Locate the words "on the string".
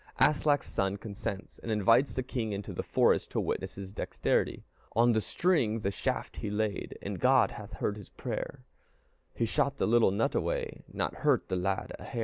4.95-5.81